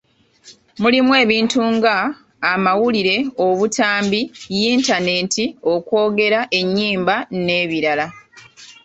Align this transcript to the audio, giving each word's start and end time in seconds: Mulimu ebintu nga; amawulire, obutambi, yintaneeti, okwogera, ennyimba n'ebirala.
Mulimu 0.81 1.11
ebintu 1.23 1.59
nga; 1.75 1.95
amawulire, 2.51 3.15
obutambi, 3.47 4.21
yintaneeti, 4.59 5.45
okwogera, 5.73 6.39
ennyimba 6.59 7.15
n'ebirala. 7.43 8.05